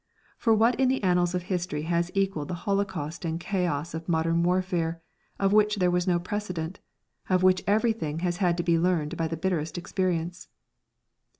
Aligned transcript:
For 0.35 0.55
what 0.55 0.79
in 0.79 0.87
the 0.89 1.03
annals 1.03 1.35
of 1.35 1.43
History 1.43 1.83
has 1.83 2.09
equalled 2.15 2.47
the 2.47 2.55
holocaust 2.65 3.23
and 3.23 3.39
chaos 3.39 3.93
of 3.93 4.09
modern 4.09 4.41
warfare, 4.41 4.99
of 5.39 5.53
which 5.53 5.75
there 5.75 5.91
was 5.91 6.07
no 6.07 6.17
precedent, 6.19 6.79
of 7.29 7.43
which 7.43 7.61
everything 7.67 8.17
has 8.25 8.37
had 8.37 8.57
to 8.57 8.63
be 8.63 8.79
learned 8.79 9.15
by 9.15 9.27
the 9.27 9.37
bitterest 9.37 9.77
experience? 9.77 10.47